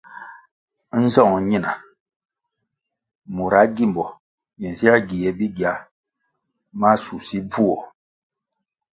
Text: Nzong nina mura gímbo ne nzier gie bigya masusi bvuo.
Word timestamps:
Nzong 1.03 1.35
nina 1.49 1.71
mura 3.33 3.61
gímbo 3.75 4.05
ne 4.59 4.65
nzier 4.73 4.95
gie 5.07 5.29
bigya 5.37 5.73
masusi 6.79 7.37
bvuo. 7.49 7.77